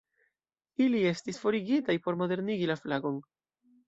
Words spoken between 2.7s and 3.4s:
la flagon.